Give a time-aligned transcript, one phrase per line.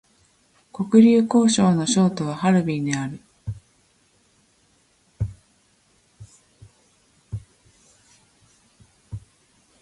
[0.73, 3.19] 黒竜江省の省都はハルビンである